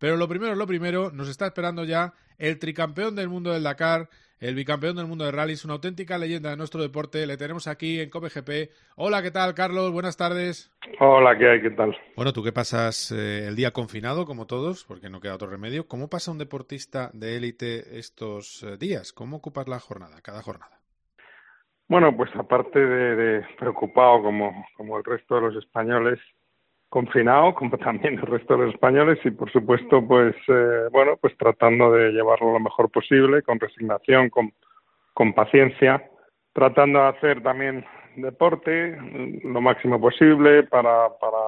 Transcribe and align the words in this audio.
Pero 0.00 0.16
lo 0.16 0.26
primero, 0.26 0.54
lo 0.54 0.66
primero, 0.66 1.10
nos 1.12 1.28
está 1.28 1.46
esperando 1.46 1.84
ya 1.84 2.14
el 2.38 2.58
tricampeón 2.58 3.14
del 3.14 3.28
mundo 3.28 3.52
del 3.52 3.62
Dakar, 3.62 4.08
el 4.40 4.54
bicampeón 4.54 4.96
del 4.96 5.06
mundo 5.06 5.26
de 5.26 5.30
rallies, 5.30 5.66
una 5.66 5.74
auténtica 5.74 6.16
leyenda 6.16 6.48
de 6.48 6.56
nuestro 6.56 6.80
deporte. 6.80 7.26
Le 7.26 7.36
tenemos 7.36 7.68
aquí 7.68 8.00
en 8.00 8.08
COPGP. 8.08 8.70
Hola, 8.96 9.22
¿qué 9.22 9.30
tal, 9.30 9.52
Carlos? 9.52 9.92
Buenas 9.92 10.16
tardes. 10.16 10.72
Hola, 11.00 11.36
¿qué 11.36 11.50
hay? 11.50 11.60
¿Qué 11.60 11.70
tal? 11.72 11.94
Bueno, 12.16 12.32
tú 12.32 12.42
que 12.42 12.50
pasas 12.50 13.12
eh, 13.12 13.46
el 13.46 13.56
día 13.56 13.72
confinado, 13.72 14.24
como 14.24 14.46
todos, 14.46 14.84
porque 14.84 15.10
no 15.10 15.20
queda 15.20 15.34
otro 15.34 15.50
remedio. 15.50 15.86
¿Cómo 15.86 16.08
pasa 16.08 16.30
un 16.30 16.38
deportista 16.38 17.10
de 17.12 17.36
élite 17.36 17.98
estos 17.98 18.62
eh, 18.62 18.78
días? 18.78 19.12
¿Cómo 19.12 19.36
ocupas 19.36 19.68
la 19.68 19.80
jornada, 19.80 20.22
cada 20.22 20.40
jornada? 20.40 20.80
Bueno, 21.88 22.16
pues 22.16 22.30
aparte 22.36 22.78
de, 22.78 23.44
preocupado 23.58 24.22
como, 24.22 24.64
como 24.78 24.96
el 24.96 25.04
resto 25.04 25.34
de 25.34 25.40
los 25.42 25.56
españoles, 25.56 26.18
confinado, 26.90 27.54
como 27.54 27.78
también 27.78 28.18
el 28.18 28.26
resto 28.26 28.56
de 28.56 28.66
los 28.66 28.74
españoles, 28.74 29.18
y 29.24 29.30
por 29.30 29.50
supuesto, 29.50 30.06
pues 30.06 30.36
eh, 30.48 30.88
bueno, 30.92 31.16
pues 31.18 31.34
tratando 31.38 31.90
de 31.92 32.12
llevarlo 32.12 32.52
lo 32.52 32.60
mejor 32.60 32.90
posible, 32.90 33.42
con 33.42 33.58
resignación, 33.58 34.28
con, 34.28 34.52
con 35.14 35.32
paciencia, 35.32 36.10
tratando 36.52 36.98
de 36.98 37.08
hacer 37.08 37.42
también 37.42 37.86
deporte 38.16 38.98
lo 39.44 39.60
máximo 39.60 40.00
posible 40.00 40.64
para, 40.64 41.08
para 41.18 41.38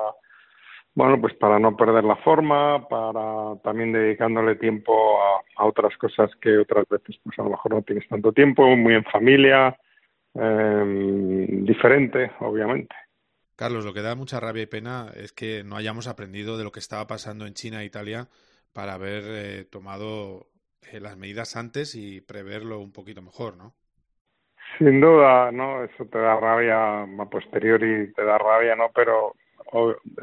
bueno, 0.94 1.20
pues 1.20 1.34
para 1.34 1.58
no 1.58 1.76
perder 1.76 2.04
la 2.04 2.16
forma, 2.16 2.86
para 2.88 3.56
también 3.62 3.92
dedicándole 3.92 4.56
tiempo 4.56 5.18
a, 5.56 5.64
otras 5.64 5.96
cosas 5.96 6.30
que 6.40 6.58
otras 6.58 6.86
veces 6.88 7.18
pues 7.22 7.38
a 7.38 7.42
lo 7.42 7.50
mejor 7.50 7.74
no 7.74 7.82
tienes 7.82 8.06
tanto 8.08 8.32
tiempo, 8.32 8.64
muy 8.76 8.94
en 8.94 9.04
familia, 9.04 9.76
eh, 10.34 11.46
diferente, 11.48 12.32
obviamente. 12.40 12.94
Carlos, 13.56 13.84
lo 13.84 13.92
que 13.92 14.02
da 14.02 14.14
mucha 14.14 14.40
rabia 14.40 14.62
y 14.62 14.66
pena 14.66 15.10
es 15.14 15.32
que 15.32 15.62
no 15.64 15.76
hayamos 15.76 16.08
aprendido 16.08 16.56
de 16.56 16.64
lo 16.64 16.72
que 16.72 16.80
estaba 16.80 17.06
pasando 17.06 17.46
en 17.46 17.54
China 17.54 17.82
e 17.82 17.86
Italia 17.86 18.28
para 18.72 18.94
haber 18.94 19.22
eh, 19.26 19.64
tomado 19.64 20.46
eh, 20.90 21.00
las 21.00 21.16
medidas 21.16 21.56
antes 21.56 21.94
y 21.94 22.20
preverlo 22.20 22.80
un 22.80 22.92
poquito 22.92 23.22
mejor, 23.22 23.56
¿no? 23.56 23.74
Sin 24.78 25.00
duda, 25.00 25.52
¿no? 25.52 25.84
Eso 25.84 26.06
te 26.06 26.18
da 26.18 26.40
rabia 26.40 27.02
a 27.02 27.30
posteriori, 27.30 28.12
te 28.14 28.24
da 28.24 28.38
rabia, 28.38 28.74
¿no? 28.74 28.90
Pero 28.94 29.34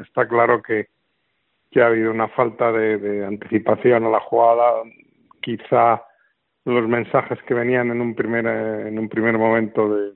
está 0.00 0.26
claro 0.26 0.60
que, 0.60 0.88
que 1.70 1.82
ha 1.82 1.86
habido 1.86 2.10
una 2.10 2.28
falta 2.28 2.72
de, 2.72 2.98
de 2.98 3.24
anticipación 3.24 4.04
a 4.04 4.10
la 4.10 4.20
jugada. 4.20 4.82
Quizá 5.40 6.02
los 6.64 6.88
mensajes 6.88 7.38
que 7.46 7.54
venían 7.54 7.90
en 7.90 8.00
un 8.00 8.14
primer, 8.14 8.46
eh, 8.46 8.88
en 8.88 8.98
un 8.98 9.08
primer 9.08 9.38
momento 9.38 9.88
de, 9.88 10.12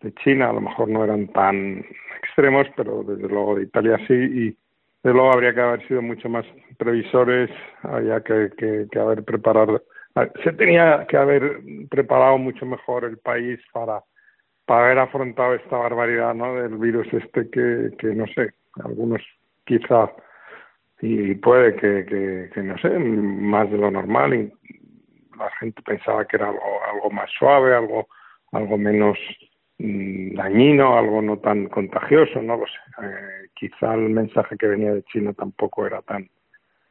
de 0.00 0.12
China 0.14 0.50
a 0.50 0.52
lo 0.52 0.60
mejor 0.60 0.88
no 0.88 1.04
eran 1.04 1.28
tan 1.28 1.84
extremos, 2.22 2.66
pero 2.76 3.02
desde 3.02 3.28
luego 3.28 3.56
de 3.56 3.64
Italia 3.64 3.98
sí 4.06 4.14
y 4.14 4.56
desde 5.02 5.14
luego 5.14 5.32
habría 5.32 5.54
que 5.54 5.60
haber 5.60 5.86
sido 5.86 6.02
mucho 6.02 6.28
más 6.28 6.44
previsores, 6.76 7.50
había 7.82 8.20
que, 8.20 8.50
que, 8.90 8.98
haber 8.98 9.24
preparado, 9.24 9.82
se 10.42 10.52
tenía 10.52 11.06
que 11.08 11.16
haber 11.16 11.60
preparado 11.88 12.38
mucho 12.38 12.66
mejor 12.66 13.04
el 13.04 13.18
país 13.18 13.60
para, 13.72 14.02
para 14.66 14.86
haber 14.86 14.98
afrontado 14.98 15.54
esta 15.54 15.76
barbaridad 15.76 16.34
¿no? 16.34 16.54
del 16.56 16.76
virus 16.78 17.06
este 17.12 17.48
que, 17.50 17.90
que 17.98 18.08
no 18.08 18.26
sé, 18.26 18.52
algunos 18.82 19.22
quizá 19.64 20.10
y 21.00 21.34
puede 21.36 21.76
que, 21.76 22.04
que, 22.04 22.50
que 22.52 22.62
no 22.62 22.76
sé, 22.78 22.90
más 22.90 23.70
de 23.70 23.78
lo 23.78 23.90
normal 23.90 24.34
y 24.34 24.52
la 25.38 25.50
gente 25.60 25.80
pensaba 25.82 26.24
que 26.26 26.36
era 26.36 26.48
algo, 26.48 26.84
algo 26.92 27.10
más 27.10 27.30
suave, 27.38 27.74
algo, 27.74 28.08
algo 28.50 28.76
menos 28.76 29.16
dañino, 29.78 30.98
algo 30.98 31.22
no 31.22 31.38
tan 31.38 31.68
contagioso, 31.68 32.42
no 32.42 32.56
lo 32.56 32.66
sé. 32.66 33.06
Eh, 33.06 33.48
quizá 33.54 33.94
el 33.94 34.10
mensaje 34.10 34.56
que 34.56 34.66
venía 34.66 34.92
de 34.92 35.04
China 35.04 35.32
tampoco 35.32 35.86
era 35.86 36.02
tan, 36.02 36.28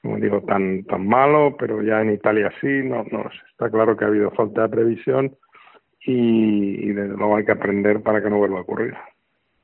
como 0.01 0.17
digo, 0.17 0.41
tan, 0.41 0.83
tan 0.85 1.05
malo, 1.05 1.55
pero 1.57 1.81
ya 1.81 2.01
en 2.01 2.13
Italia 2.13 2.51
sí, 2.61 2.67
no, 2.83 3.03
no 3.11 3.23
sé. 3.29 3.39
Está 3.51 3.69
claro 3.69 3.97
que 3.97 4.05
ha 4.05 4.07
habido 4.07 4.31
falta 4.31 4.63
de 4.63 4.69
previsión 4.69 5.35
y, 6.05 6.87
desde 6.93 7.17
luego 7.17 7.35
hay 7.35 7.45
que 7.45 7.51
aprender 7.51 8.01
para 8.01 8.23
que 8.23 8.29
no 8.29 8.37
vuelva 8.37 8.59
a 8.59 8.61
ocurrir. 8.61 8.95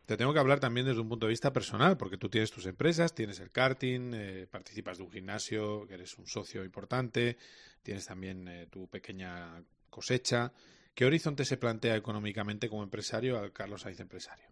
Te 0.06 0.18
tengo 0.18 0.34
que 0.34 0.40
hablar 0.40 0.60
también 0.60 0.86
desde 0.86 1.00
un 1.00 1.08
punto 1.08 1.28
de 1.28 1.32
vista 1.32 1.54
personal, 1.54 1.96
porque 1.96 2.18
tú 2.18 2.28
tienes 2.28 2.52
tus 2.52 2.66
empresas, 2.66 3.16
tienes 3.16 3.40
el 3.40 3.52
karting, 3.52 4.12
eh, 4.14 4.48
participas 4.52 4.98
de 4.98 5.06
un 5.06 5.12
gimnasio, 5.12 5.88
eres 5.90 6.18
un 6.18 6.28
socio 6.28 6.66
importante, 6.66 7.38
tienes 7.82 8.06
también 8.06 8.46
eh, 8.50 8.68
tu 8.70 8.90
pequeña 8.90 9.64
cosecha. 9.90 10.52
¿Qué 10.96 11.06
horizonte 11.06 11.44
se 11.44 11.58
plantea 11.58 11.96
económicamente 11.96 12.70
como 12.70 12.84
empresario 12.84 13.40
al 13.40 13.52
Carlos 13.52 13.82
Sainz 13.82 14.00
empresario? 14.00 14.46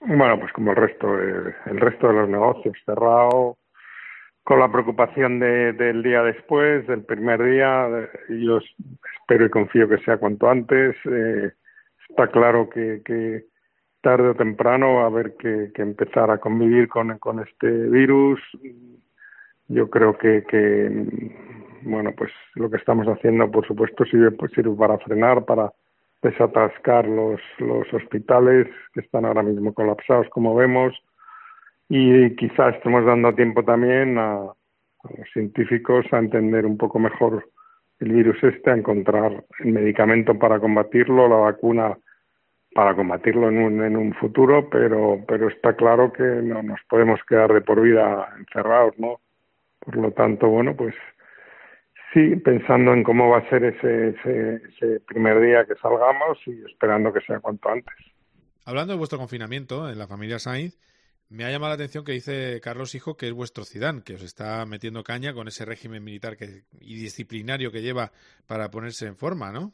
Bueno, 0.00 0.40
pues 0.40 0.52
como 0.52 0.70
el 0.70 0.76
resto, 0.76 1.20
el 1.20 1.80
resto 1.80 2.08
de 2.08 2.14
los 2.14 2.28
negocios, 2.28 2.76
cerrado, 2.86 3.58
con 4.44 4.60
la 4.60 4.72
preocupación 4.72 5.38
de, 5.40 5.74
del 5.74 6.02
día 6.02 6.22
después, 6.22 6.86
del 6.86 7.04
primer 7.04 7.42
día, 7.42 7.86
yo 8.30 8.60
espero 9.20 9.44
y 9.44 9.50
confío 9.50 9.86
que 9.88 9.98
sea 9.98 10.16
cuanto 10.16 10.48
antes. 10.48 10.96
Eh, 11.04 11.52
está 12.08 12.28
claro 12.28 12.70
que, 12.70 13.44
tarde 14.00 14.28
o 14.28 14.34
temprano 14.34 14.94
va 14.94 15.02
a 15.02 15.06
haber 15.08 15.36
que, 15.36 15.70
empezar 15.76 16.30
a 16.30 16.38
convivir 16.38 16.88
con, 16.88 17.10
este 17.46 17.68
virus. 17.68 18.40
Yo 19.66 19.90
creo 19.90 20.16
que 20.16 20.44
bueno, 21.82 22.12
pues 22.16 22.30
lo 22.54 22.70
que 22.70 22.76
estamos 22.76 23.06
haciendo, 23.06 23.50
por 23.50 23.66
supuesto, 23.66 24.04
sirve, 24.04 24.30
pues, 24.32 24.52
sirve 24.52 24.74
para 24.76 24.98
frenar, 24.98 25.44
para 25.44 25.72
desatascar 26.22 27.06
los, 27.06 27.40
los 27.58 27.92
hospitales 27.92 28.66
que 28.92 29.00
están 29.00 29.24
ahora 29.24 29.42
mismo 29.42 29.72
colapsados, 29.72 30.28
como 30.30 30.54
vemos, 30.54 30.94
y 31.88 32.34
quizás 32.36 32.74
estemos 32.76 33.04
dando 33.04 33.34
tiempo 33.34 33.64
también 33.64 34.18
a, 34.18 34.52
los 35.16 35.30
científicos 35.32 36.04
a 36.12 36.18
entender 36.18 36.66
un 36.66 36.76
poco 36.76 36.98
mejor 36.98 37.48
el 38.00 38.12
virus 38.12 38.42
este, 38.42 38.70
a 38.70 38.76
encontrar 38.76 39.44
el 39.60 39.72
medicamento 39.72 40.38
para 40.38 40.60
combatirlo, 40.60 41.28
la 41.28 41.36
vacuna 41.36 41.96
para 42.74 42.94
combatirlo 42.94 43.48
en 43.48 43.58
un, 43.58 43.82
en 43.82 43.96
un 43.96 44.12
futuro, 44.14 44.68
pero, 44.70 45.20
pero 45.26 45.48
está 45.48 45.74
claro 45.74 46.12
que 46.12 46.22
no 46.22 46.62
nos 46.62 46.80
podemos 46.88 47.20
quedar 47.24 47.52
de 47.52 47.60
por 47.60 47.80
vida 47.80 48.28
encerrados, 48.38 48.98
¿no? 48.98 49.20
Por 49.80 49.96
lo 49.96 50.10
tanto, 50.12 50.48
bueno, 50.48 50.76
pues 50.76 50.94
Sí, 52.12 52.36
pensando 52.36 52.94
en 52.94 53.02
cómo 53.02 53.28
va 53.28 53.38
a 53.38 53.48
ser 53.50 53.64
ese, 53.64 54.08
ese, 54.08 55.00
primer 55.00 55.40
día 55.40 55.66
que 55.66 55.74
salgamos 55.76 56.38
y 56.46 56.62
esperando 56.64 57.12
que 57.12 57.20
sea 57.20 57.40
cuanto 57.40 57.68
antes. 57.68 57.94
Hablando 58.64 58.94
de 58.94 58.98
vuestro 58.98 59.18
confinamiento 59.18 59.90
en 59.90 59.98
la 59.98 60.06
familia 60.06 60.38
Sainz, 60.38 60.78
me 61.28 61.44
ha 61.44 61.50
llamado 61.50 61.70
la 61.70 61.74
atención 61.74 62.04
que 62.04 62.12
dice 62.12 62.60
Carlos 62.62 62.94
Hijo 62.94 63.16
que 63.16 63.26
es 63.26 63.34
vuestro 63.34 63.64
Zidane, 63.64 64.02
que 64.02 64.14
os 64.14 64.22
está 64.22 64.64
metiendo 64.64 65.02
caña 65.02 65.34
con 65.34 65.48
ese 65.48 65.66
régimen 65.66 66.02
militar 66.02 66.38
que, 66.38 66.62
y 66.80 66.94
disciplinario 66.94 67.70
que 67.70 67.82
lleva 67.82 68.10
para 68.46 68.70
ponerse 68.70 69.06
en 69.06 69.16
forma, 69.16 69.52
¿no? 69.52 69.72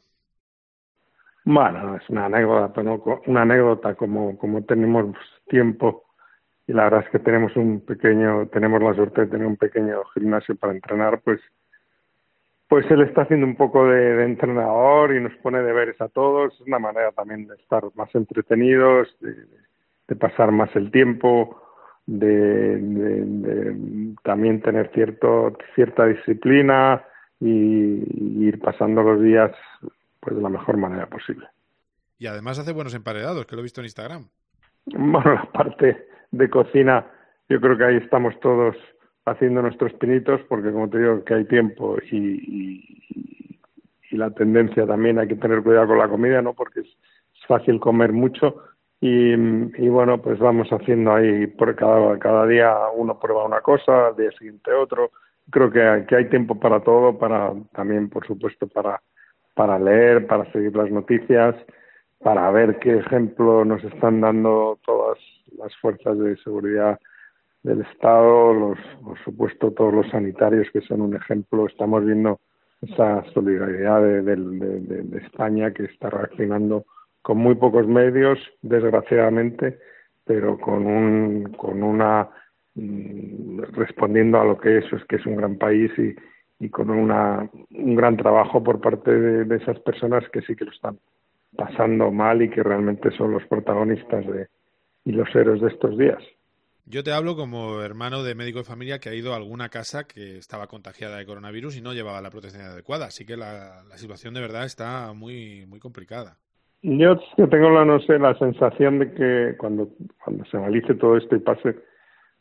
Bueno, 1.45 1.95
es 1.95 2.09
una 2.09 2.25
anécdota, 2.25 2.83
¿no? 2.83 3.01
una 3.27 3.43
anécdota 3.43 3.93
como, 3.95 4.37
como 4.37 4.63
tenemos 4.63 5.15
tiempo 5.47 6.03
y 6.67 6.73
la 6.73 6.85
verdad 6.85 7.03
es 7.05 7.11
que 7.11 7.19
tenemos 7.19 7.55
un 7.55 7.85
pequeño, 7.85 8.47
tenemos 8.47 8.81
la 8.81 8.95
suerte 8.95 9.21
de 9.21 9.27
tener 9.27 9.45
un 9.45 9.55
pequeño 9.55 10.03
gimnasio 10.13 10.55
para 10.55 10.73
entrenar, 10.73 11.21
pues 11.21 11.39
pues 12.75 12.91
él 12.91 13.03
está 13.03 13.21
haciendo 13.21 13.45
un 13.45 13.55
poco 13.55 13.87
de, 13.87 14.21
entrenador 14.25 15.15
y 15.15 15.21
nos 15.21 15.33
pone 15.37 15.61
deberes 15.61 15.95
a 16.01 16.09
todos. 16.09 16.53
Es 16.55 16.67
una 16.67 16.77
manera 16.77 17.13
también 17.13 17.47
de 17.47 17.55
estar 17.55 17.81
más 17.95 18.13
entretenidos, 18.13 19.07
de, 19.21 20.15
pasar 20.17 20.51
más 20.51 20.75
el 20.75 20.91
tiempo, 20.91 21.57
de, 22.05 23.77
también 24.23 24.61
tener 24.61 24.91
cierto, 24.93 25.57
cierta 25.73 26.05
disciplina 26.05 27.01
y, 27.39 28.45
ir 28.45 28.59
pasando 28.59 29.03
los 29.03 29.21
días 29.21 29.53
pues 30.19 30.35
de 30.35 30.41
la 30.41 30.49
mejor 30.49 30.75
manera 30.75 31.07
posible. 31.07 31.47
Y 32.19 32.27
además 32.27 32.59
hace 32.59 32.73
buenos 32.73 32.93
emparedados, 32.93 33.45
que 33.45 33.55
lo 33.55 33.61
he 33.61 33.63
visto 33.63 33.79
en 33.79 33.85
Instagram. 33.85 34.27
Bueno, 34.87 35.33
la 35.33 35.49
parte 35.49 36.07
de 36.29 36.49
cocina, 36.49 37.05
yo 37.47 37.61
creo 37.61 37.77
que 37.77 37.85
ahí 37.85 37.95
estamos 37.95 38.37
todos 38.41 38.75
haciendo 39.25 39.61
nuestros 39.61 39.93
pinitos 39.93 40.41
porque 40.47 40.71
como 40.71 40.89
te 40.89 40.99
digo 40.99 41.23
que 41.23 41.33
hay 41.33 41.45
tiempo 41.45 41.97
y, 42.11 42.17
y, 42.17 42.91
la 44.11 44.31
tendencia 44.31 44.87
también 44.87 45.19
hay 45.19 45.27
que 45.27 45.35
tener 45.35 45.61
cuidado 45.61 45.87
con 45.87 45.97
la 45.97 46.07
comida 46.07 46.41
no 46.41 46.53
porque 46.53 46.81
es, 46.81 46.87
fácil 47.47 47.79
comer 47.79 48.11
mucho 48.11 48.55
y, 49.01 49.35
bueno 49.87 50.19
pues 50.21 50.39
vamos 50.39 50.67
haciendo 50.69 51.13
ahí 51.13 51.45
por 51.47 51.75
cada 51.75 52.17
cada 52.17 52.47
día 52.47 52.75
uno 52.95 53.19
prueba 53.19 53.45
una 53.45 53.61
cosa 53.61 54.07
al 54.07 54.15
día 54.15 54.31
siguiente 54.31 54.71
otro. 54.71 55.11
Creo 55.51 55.69
que 55.69 56.05
que 56.07 56.15
hay 56.15 56.29
tiempo 56.29 56.59
para 56.59 56.79
todo 56.79 57.19
para 57.19 57.53
también 57.73 58.09
por 58.09 58.25
supuesto 58.25 58.67
para 58.67 58.99
para 59.53 59.77
leer 59.77 60.25
para 60.25 60.51
seguir 60.51 60.75
las 60.75 60.89
noticias 60.89 61.55
para 62.19 62.49
ver 62.49 62.79
qué 62.79 62.97
ejemplo 62.97 63.63
nos 63.63 63.83
están 63.83 64.21
dando 64.21 64.79
todas 64.83 65.19
las 65.55 65.75
fuerzas 65.77 66.17
de 66.17 66.35
seguridad 66.37 66.99
del 67.65 67.81
Estado, 67.81 68.53
los, 68.53 68.77
por 69.03 69.17
supuesto 69.23 69.71
todos 69.71 69.91
los 69.91 70.07
sanitarios 70.09 70.69
que 70.71 70.81
son 70.81 71.01
un 71.01 71.15
ejemplo. 71.15 71.65
Estamos 71.65 72.05
viendo 72.05 72.39
esa 72.81 73.23
solidaridad 73.33 74.03
de, 74.03 74.21
de, 74.21 75.17
España 75.17 75.71
que 75.71 75.85
está 75.85 76.11
reaccionando 76.11 76.85
con 77.23 77.37
muy 77.37 77.55
pocos 77.55 77.87
medios, 77.87 78.37
desgraciadamente, 78.61 79.79
pero 80.25 80.59
con, 80.59 80.85
un, 80.85 81.53
con 81.57 81.81
una 81.81 82.29
mm, 82.75 83.61
respondiendo 83.73 84.39
a 84.39 84.45
lo 84.45 84.59
que 84.59 84.77
es, 84.77 84.93
es 84.93 85.03
que 85.05 85.15
es 85.15 85.25
un 85.25 85.37
gran 85.37 85.57
país 85.57 85.91
y, 85.97 86.15
y 86.59 86.69
con 86.69 86.91
una, 86.91 87.49
un 87.71 87.95
gran 87.95 88.15
trabajo 88.15 88.63
por 88.63 88.79
parte 88.79 89.11
de, 89.11 89.55
esas 89.55 89.79
personas 89.79 90.23
que 90.29 90.41
sí 90.41 90.55
que 90.55 90.65
lo 90.65 90.71
están 90.71 90.99
pasando 91.57 92.11
mal 92.11 92.43
y 92.43 92.49
que 92.49 92.61
realmente 92.61 93.09
son 93.17 93.31
los 93.31 93.43
protagonistas 93.47 94.23
de, 94.27 94.49
y 95.03 95.13
los 95.13 95.33
héroes 95.35 95.61
de 95.61 95.69
estos 95.69 95.97
días. 95.97 96.21
Yo 96.87 97.03
te 97.03 97.11
hablo 97.11 97.35
como 97.35 97.81
hermano 97.81 98.21
de 98.21 98.35
médico 98.35 98.59
de 98.59 98.63
familia 98.63 98.99
que 98.99 99.09
ha 99.09 99.15
ido 99.15 99.33
a 99.33 99.37
alguna 99.37 99.69
casa 99.69 100.03
que 100.03 100.37
estaba 100.37 100.67
contagiada 100.67 101.17
de 101.17 101.25
coronavirus 101.25 101.77
y 101.77 101.81
no 101.81 101.93
llevaba 101.93 102.21
la 102.21 102.29
protección 102.29 102.61
adecuada, 102.61 103.07
así 103.07 103.25
que 103.25 103.35
la, 103.35 103.81
situación 103.95 104.35
de 104.35 104.41
verdad 104.41 104.65
está 104.65 105.11
muy 105.13 105.65
muy 105.65 105.79
complicada. 105.79 106.37
Yo 106.83 107.17
tengo 107.49 107.71
la 107.71 107.85
no 107.85 107.99
sé 108.01 108.19
la 108.19 108.37
sensación 108.37 108.99
de 108.99 109.11
que 109.13 109.57
cuando 109.57 109.89
cuando 110.23 110.45
se 110.45 110.57
analice 110.57 110.93
todo 110.93 111.17
esto 111.17 111.35
y 111.35 111.39
pase, 111.39 111.75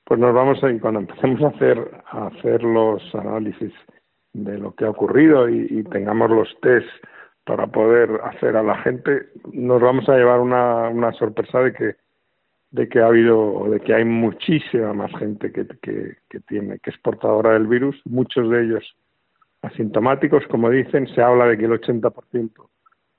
pues 0.05 0.21
nos 0.21 0.35
vamos 0.35 0.63
a 0.63 0.71
y 0.71 0.79
cuando 0.79 1.01
empecemos 1.01 1.41
a 1.41 1.57
hacer 1.57 1.79
a 2.11 2.27
hacer 2.27 2.63
los 2.63 3.03
análisis 3.15 3.73
de 4.35 4.59
lo 4.59 4.75
que 4.75 4.85
ha 4.85 4.91
ocurrido 4.91 5.49
y, 5.49 5.83
tengamos 5.85 6.29
los 6.29 6.49
test 6.61 6.89
para 7.47 7.69
poder 7.69 8.21
hacer 8.25 8.57
a 8.57 8.63
la 8.63 8.77
gente, 8.83 9.29
nos 9.53 9.81
vamos 9.81 10.07
a 10.09 10.17
llevar 10.17 10.41
una, 10.41 10.89
una 10.89 11.13
sorpresa 11.13 11.61
de 11.61 11.73
que 11.73 12.04
de 12.75 12.89
que 12.89 12.99
ha 12.99 13.07
habido, 13.07 13.69
de 13.71 13.79
que 13.79 13.95
hay 13.95 14.05
muchísima 14.05 14.93
más 14.95 15.13
gente 15.17 15.53
que, 15.53 15.65
que, 15.81 16.41
tiene, 16.41 16.81
que 16.81 16.91
es 16.91 16.99
portadora 16.99 17.53
del 17.53 17.69
virus, 17.69 17.95
muchos 18.05 18.51
de 18.51 18.65
ellos 18.65 18.97
asintomáticos, 19.63 20.45
como 20.49 20.69
dicen, 20.71 21.07
se 21.15 21.23
habla 21.23 21.47
de 21.47 21.57
que 21.57 21.67
el 21.67 21.81
80% 21.81 22.51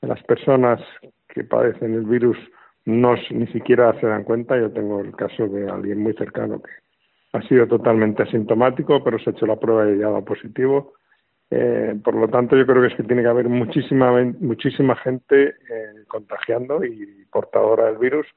de 0.02 0.07
las 0.10 0.22
personas 0.24 0.81
que 1.30 1.46
padecen 1.46 1.94
el 1.94 2.04
virus 2.04 2.38
no 2.84 3.16
ni 3.31 3.48
siquiera 3.48 3.98
se 4.02 4.07
dan 4.07 4.25
cuenta. 4.25 4.60
Yo 4.60 4.69
tengo 4.72 5.00
el 5.00 5.16
caso 5.16 5.48
de 5.48 5.69
alguien 5.69 6.00
muy 6.00 6.13
cercano 6.16 6.62
que 6.62 6.72
ha 7.31 7.42
sido 7.48 7.66
totalmente 7.66 8.24
asintomático, 8.24 9.02
pero 9.06 9.18
se 9.19 9.30
ha 9.30 9.34
hecho 9.34 9.46
la 9.46 9.56
prueba 9.56 9.90
y 9.90 10.02
ha 10.02 10.10
dado 10.10 10.25
positivo. 10.25 10.96
Eh, 11.50 11.98
por 12.04 12.16
lo 12.16 12.28
tanto, 12.28 12.57
yo 12.57 12.66
creo 12.66 12.81
que 12.81 12.90
es 12.90 12.96
que 12.96 13.04
tiene 13.04 13.22
que 13.22 13.30
haber 13.30 13.48
muchísima, 13.48 14.12
muchísima 14.42 14.98
gente 14.98 15.48
eh, 15.48 16.04
contagiando 16.10 16.84
y 16.84 17.25
portadora 17.31 17.86
del 17.86 18.00
virus 18.00 18.28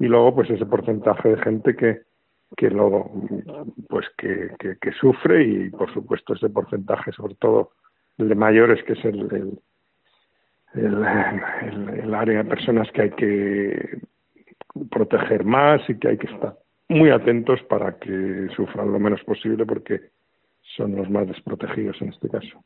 y 0.00 0.06
luego 0.06 0.34
pues 0.34 0.50
ese 0.50 0.66
porcentaje 0.66 1.28
de 1.28 1.42
gente 1.42 1.76
que 1.76 2.00
que 2.56 2.68
pues 3.88 4.06
que, 4.16 4.92
sufre 5.00 5.44
y 5.44 5.70
por 5.70 5.92
supuesto 5.92 6.34
ese 6.34 6.48
porcentaje 6.48 7.12
sobre 7.12 7.36
todo 7.36 7.70
el 8.18 8.28
de 8.28 8.34
mayores 8.34 8.82
que 8.84 8.94
es 8.94 9.04
el, 9.04 9.60
el, 10.74 12.14
área 12.14 12.42
de 12.42 12.48
personas 12.48 12.90
que 12.90 13.02
hay 13.02 13.10
que 13.10 14.00
proteger 14.90 15.44
más 15.44 15.80
y 15.88 15.96
que 15.96 16.08
hay 16.08 16.18
que 16.18 16.26
estar 16.26 16.56
muy 16.88 17.10
atentos 17.10 17.62
para 17.68 17.96
que 17.98 18.48
sufran 18.56 18.90
lo 18.90 18.98
menos 18.98 19.22
posible 19.22 19.64
porque 19.64 20.10
son 20.76 20.96
los 20.96 21.08
más 21.08 21.28
desprotegidos 21.28 22.00
en 22.02 22.08
este 22.08 22.28
caso. 22.28 22.64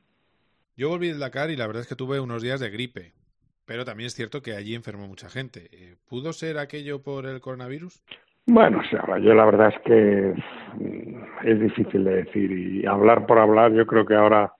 Yo 0.76 0.88
volví 0.88 1.08
del 1.08 1.20
Dakar 1.20 1.50
y 1.50 1.56
la 1.56 1.66
verdad 1.66 1.82
es 1.82 1.88
que 1.88 1.94
tuve 1.94 2.20
unos 2.20 2.42
días 2.42 2.60
de 2.60 2.70
gripe, 2.70 3.12
pero 3.66 3.84
también 3.84 4.06
es 4.08 4.14
cierto 4.14 4.43
que 4.43 4.55
allí 4.55 4.75
enfermó 4.75 5.06
mucha 5.06 5.28
gente. 5.28 5.69
Eh, 5.72 5.96
¿Pudo 6.08 6.32
ser 6.32 6.58
aquello 6.58 7.02
por 7.02 7.26
el 7.26 7.40
coronavirus? 7.40 8.02
Bueno, 8.46 8.81
o 8.81 8.84
sea, 8.84 9.19
yo 9.19 9.34
la 9.34 9.46
verdad 9.46 9.72
es 9.75 9.81
que 9.82 10.34
es 11.44 11.61
difícil 11.61 12.05
de 12.05 12.25
decir 12.25 12.50
y 12.50 12.87
hablar 12.87 13.26
por 13.26 13.38
hablar, 13.38 13.72
yo 13.72 13.87
creo 13.87 14.05
que 14.05 14.14
ahora 14.14 14.52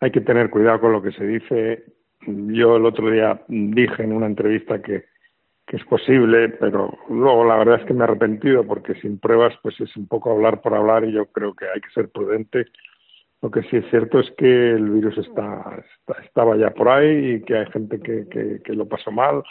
hay 0.00 0.10
que 0.10 0.20
tener 0.20 0.50
cuidado 0.50 0.80
con 0.80 0.92
lo 0.92 1.02
que 1.02 1.12
se 1.12 1.24
dice. 1.24 1.84
Yo 2.26 2.76
el 2.76 2.86
otro 2.86 3.10
día 3.10 3.40
dije 3.48 4.02
en 4.02 4.12
una 4.12 4.26
entrevista 4.26 4.82
que 4.82 5.04
que 5.66 5.76
es 5.76 5.84
posible, 5.84 6.50
pero 6.50 6.96
luego 7.08 7.44
la 7.44 7.56
verdad 7.56 7.80
es 7.80 7.86
que 7.86 7.92
me 7.92 8.00
he 8.00 8.04
arrepentido 8.04 8.64
porque 8.64 8.94
sin 9.00 9.18
pruebas 9.18 9.52
pues 9.62 9.80
es 9.80 9.96
un 9.96 10.06
poco 10.06 10.30
hablar 10.30 10.60
por 10.60 10.74
hablar 10.74 11.04
y 11.04 11.12
yo 11.12 11.26
creo 11.26 11.54
que 11.54 11.66
hay 11.66 11.80
que 11.80 11.90
ser 11.90 12.08
prudente. 12.08 12.66
Lo 13.42 13.50
que 13.50 13.62
sí 13.62 13.76
es 13.76 13.84
cierto 13.90 14.20
es 14.20 14.30
que 14.36 14.72
el 14.72 14.88
virus 14.90 15.18
está, 15.18 15.84
estaba 16.24 16.56
ya 16.56 16.70
por 16.70 16.88
ahí 16.88 17.34
y 17.34 17.42
que 17.42 17.58
hay 17.58 17.66
gente 17.66 18.00
que, 18.00 18.26
que, 18.28 18.60
que, 18.64 18.72
lo 18.72 18.88
pasó 18.88 19.10
mal. 19.10 19.42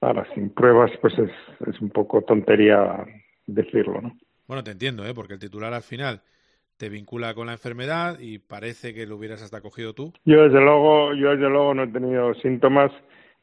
Ahora, 0.00 0.26
sin 0.34 0.50
pruebas 0.50 0.90
pues 1.00 1.18
es, 1.18 1.30
es 1.66 1.80
un 1.80 1.90
poco 1.90 2.22
tontería 2.22 3.04
decirlo, 3.46 4.00
¿no? 4.00 4.12
Bueno, 4.46 4.62
te 4.62 4.72
entiendo, 4.72 5.06
¿eh? 5.06 5.14
porque 5.14 5.34
el 5.34 5.40
titular 5.40 5.72
al 5.72 5.82
final 5.82 6.20
te 6.76 6.88
vincula 6.88 7.34
con 7.34 7.46
la 7.46 7.52
enfermedad 7.52 8.18
y 8.20 8.38
parece 8.38 8.92
que 8.92 9.06
lo 9.06 9.16
hubieras 9.16 9.42
hasta 9.42 9.60
cogido 9.60 9.94
tú. 9.94 10.12
Yo 10.24 10.42
desde 10.42 10.60
luego, 10.60 11.14
yo 11.14 11.30
desde 11.30 11.48
luego 11.48 11.74
no 11.74 11.84
he 11.84 11.88
tenido 11.88 12.34
síntomas 12.34 12.90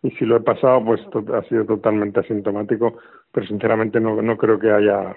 y 0.04 0.12
si 0.12 0.26
lo 0.26 0.38
he 0.38 0.42
pasado 0.42 0.84
pues 0.84 1.02
ha 1.34 1.42
sido 1.50 1.66
totalmente 1.66 2.20
asintomático 2.22 2.98
pero 3.32 3.46
sinceramente 3.48 4.00
no 4.00 4.22
no 4.22 4.38
creo 4.38 4.60
que 4.60 4.72
haya 4.72 5.16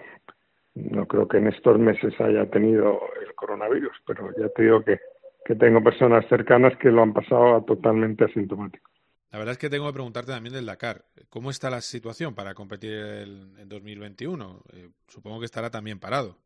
no 0.75 1.07
creo 1.07 1.29
que 1.29 1.39
en 1.39 1.49
estos 1.49 1.79
meses 1.79 2.19
haya 2.21 2.49
tenido 2.51 3.01
el 3.21 3.35
coronavirus 3.35 3.97
pero 4.07 4.31
ya 4.37 4.49
te 4.51 4.63
digo 4.63 4.83
que 4.83 4.99
que 5.45 5.57
tengo 5.57 5.83
personas 5.83 6.25
cercanas 6.29 6.77
que 6.79 6.91
lo 6.91 7.03
han 7.03 7.13
pasado 7.13 7.63
totalmente 7.65 8.25
asintomático 8.25 8.93
la 9.33 9.39
verdad 9.39 9.53
es 9.53 9.59
que 9.59 9.71
tengo 9.71 9.87
que 9.87 9.95
preguntarte 9.95 10.31
también 10.31 10.55
del 10.55 10.67
Dakar. 10.67 11.05
¿Cómo 11.31 11.49
está 11.49 11.71
la 11.71 11.81
situación 11.81 12.35
para 12.35 12.53
competir 12.53 12.93
el, 12.93 13.49
en 13.59 13.67
2021? 13.67 14.61
Eh, 14.75 14.89
supongo 15.09 15.39
que 15.39 15.47
estará 15.47 15.71
también 15.71 15.99
parado. 15.99 16.37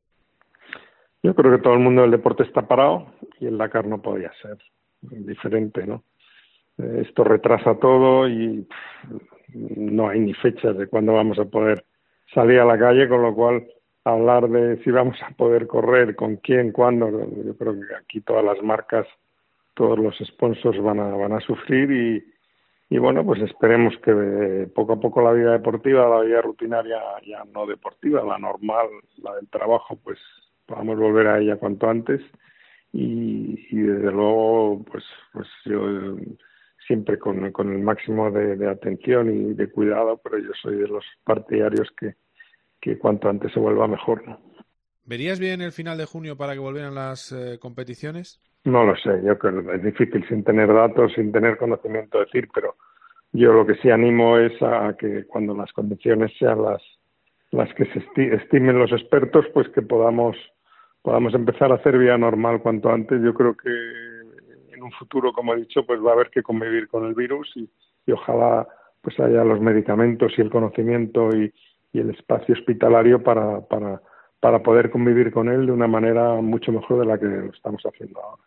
Yo 1.20 1.34
creo 1.34 1.50
que 1.50 1.62
todo 1.64 1.74
el 1.74 1.80
mundo 1.80 2.02
del 2.02 2.12
deporte 2.12 2.44
está 2.44 2.62
parado 2.62 3.12
y 3.40 3.46
el 3.46 3.58
Dakar 3.58 3.88
no 3.88 4.00
podía 4.00 4.30
ser 4.40 4.56
diferente, 5.00 5.84
¿no? 5.84 6.04
esto 6.78 7.24
retrasa 7.24 7.74
todo 7.80 8.28
y 8.28 8.68
no 9.54 10.08
hay 10.08 10.20
ni 10.20 10.34
fechas 10.34 10.76
de 10.76 10.86
cuándo 10.86 11.14
vamos 11.14 11.38
a 11.38 11.46
poder 11.46 11.84
salir 12.34 12.60
a 12.60 12.66
la 12.66 12.78
calle, 12.78 13.08
con 13.08 13.22
lo 13.22 13.34
cual 13.34 13.66
hablar 14.06 14.48
de 14.48 14.82
si 14.84 14.90
vamos 14.90 15.16
a 15.22 15.30
poder 15.34 15.66
correr, 15.66 16.14
con 16.14 16.36
quién, 16.36 16.70
cuándo, 16.70 17.10
yo 17.10 17.56
creo 17.56 17.74
que 17.74 17.94
aquí 17.96 18.20
todas 18.20 18.44
las 18.44 18.62
marcas, 18.62 19.06
todos 19.74 19.98
los 19.98 20.16
sponsors 20.18 20.80
van 20.80 21.00
a, 21.00 21.08
van 21.08 21.32
a 21.32 21.40
sufrir 21.40 21.90
y, 21.90 22.24
y 22.88 22.98
bueno, 22.98 23.24
pues 23.24 23.42
esperemos 23.42 23.94
que 24.04 24.68
poco 24.72 24.92
a 24.92 25.00
poco 25.00 25.22
la 25.22 25.32
vida 25.32 25.52
deportiva, 25.52 26.08
la 26.08 26.20
vida 26.20 26.40
rutinaria 26.40 26.98
ya 27.26 27.42
no 27.52 27.66
deportiva, 27.66 28.22
la 28.22 28.38
normal, 28.38 28.86
la 29.16 29.34
del 29.34 29.48
trabajo, 29.48 29.98
pues 30.04 30.18
podamos 30.66 30.98
volver 30.98 31.26
a 31.26 31.38
ella 31.40 31.56
cuanto 31.56 31.88
antes. 31.88 32.20
Y, 32.92 33.66
y 33.70 33.78
desde 33.78 34.12
luego 34.12 34.84
pues 34.90 35.04
pues 35.32 35.48
yo 35.64 36.16
siempre 36.86 37.18
con, 37.18 37.50
con 37.50 37.72
el 37.72 37.82
máximo 37.82 38.30
de, 38.30 38.56
de, 38.56 38.70
atención 38.70 39.28
y 39.34 39.54
de 39.54 39.68
cuidado, 39.68 40.20
pero 40.22 40.38
yo 40.38 40.52
soy 40.62 40.76
de 40.76 40.86
los 40.86 41.04
partidarios 41.24 41.90
que, 41.98 42.14
que 42.80 42.98
cuanto 42.98 43.28
antes 43.28 43.52
se 43.52 43.60
vuelva 43.60 43.88
mejor. 43.88 44.26
¿no? 44.26 44.38
¿Verías 45.04 45.38
bien 45.38 45.60
el 45.60 45.72
final 45.72 45.98
de 45.98 46.04
junio 46.04 46.36
para 46.36 46.54
que 46.54 46.58
volvieran 46.58 46.94
las 46.94 47.32
eh, 47.32 47.58
competiciones? 47.60 48.40
No 48.64 48.84
lo 48.84 48.96
sé, 48.96 49.22
yo 49.24 49.38
creo 49.38 49.64
que 49.64 49.76
es 49.76 49.82
difícil 49.82 50.26
sin 50.28 50.42
tener 50.42 50.72
datos, 50.72 51.12
sin 51.14 51.30
tener 51.30 51.56
conocimiento 51.56 52.18
decir, 52.18 52.48
pero 52.52 52.74
yo 53.32 53.52
lo 53.52 53.64
que 53.64 53.76
sí 53.76 53.90
animo 53.90 54.38
es 54.38 54.60
a 54.60 54.96
que 54.98 55.24
cuando 55.26 55.54
las 55.54 55.72
condiciones 55.72 56.32
sean 56.38 56.62
las 56.62 56.82
las 57.52 57.72
que 57.74 57.86
se 57.86 58.02
estimen 58.34 58.78
los 58.78 58.90
expertos, 58.90 59.46
pues 59.54 59.68
que 59.68 59.82
podamos 59.82 60.36
podamos 61.02 61.32
empezar 61.34 61.70
a 61.70 61.76
hacer 61.76 61.96
vía 61.96 62.18
normal 62.18 62.60
cuanto 62.60 62.90
antes. 62.90 63.22
Yo 63.22 63.32
creo 63.32 63.56
que 63.56 63.70
un 64.82 64.92
futuro, 64.92 65.32
como 65.32 65.54
he 65.54 65.58
dicho, 65.58 65.84
pues 65.86 66.00
va 66.00 66.10
a 66.10 66.14
haber 66.14 66.30
que 66.30 66.42
convivir 66.42 66.88
con 66.88 67.04
el 67.06 67.14
virus 67.14 67.50
y, 67.56 67.68
y 68.06 68.12
ojalá 68.12 68.66
pues 69.00 69.18
haya 69.20 69.44
los 69.44 69.60
medicamentos 69.60 70.32
y 70.36 70.40
el 70.40 70.50
conocimiento 70.50 71.30
y, 71.36 71.52
y 71.96 72.00
el 72.00 72.10
espacio 72.10 72.54
hospitalario 72.54 73.22
para, 73.22 73.62
para, 73.62 74.02
para 74.38 74.62
poder 74.62 74.90
convivir 74.90 75.32
con 75.32 75.48
él 75.48 75.66
de 75.66 75.72
una 75.72 75.86
manera 75.86 76.34
mucho 76.34 76.70
mejor 76.70 77.00
de 77.00 77.06
la 77.06 77.18
que 77.18 77.24
lo 77.24 77.50
estamos 77.50 77.82
haciendo 77.84 78.20
ahora. 78.20 78.42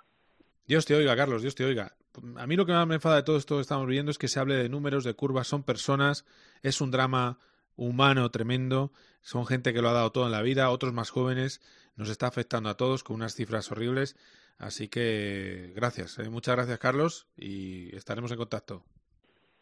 Dios 0.68 0.86
te 0.86 0.94
oiga, 0.94 1.16
Carlos, 1.16 1.42
Dios 1.42 1.56
te 1.56 1.66
oiga. 1.66 1.94
A 2.38 2.46
mí 2.46 2.56
lo 2.56 2.66
que 2.66 2.74
más 2.74 2.86
me 2.86 2.96
enfada 2.96 3.16
de 3.16 3.24
todo 3.24 3.38
esto 3.38 3.56
que 3.56 3.62
estamos 3.62 3.88
viendo 3.88 4.12
es 4.12 4.20
que 4.20 4.28
se 4.28 4.40
hable 4.40 4.56
de 4.56 4.70
números, 4.70 5.04
de 5.04 5.16
curvas, 5.16 5.48
son 5.48 5.64
personas, 5.64 6.26
es 6.62 6.80
un 6.80 6.92
drama 6.92 7.40
humano 7.76 8.30
tremendo, 8.30 8.92
son 9.22 9.48
gente 9.48 9.74
que 9.74 9.82
lo 9.82 9.90
ha 9.90 9.94
dado 9.94 10.12
todo 10.12 10.26
en 10.26 10.32
la 10.32 10.44
vida, 10.44 10.70
otros 10.70 10.94
más 10.94 11.10
jóvenes, 11.10 11.60
nos 11.96 12.10
está 12.10 12.28
afectando 12.28 12.70
a 12.70 12.78
todos 12.78 13.04
con 13.04 13.16
unas 13.16 13.34
cifras 13.34 13.72
horribles. 13.72 14.16
Así 14.60 14.90
que 14.90 15.72
gracias, 15.76 16.20
¿eh? 16.20 16.30
muchas 16.30 16.56
gracias 16.56 16.78
Carlos 16.78 17.28
y 17.36 17.96
estaremos 17.96 18.32
en 18.32 18.38
contacto. 18.38 18.84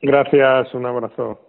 Gracias, 0.02 0.74
un 0.74 0.86
abrazo. 0.86 1.47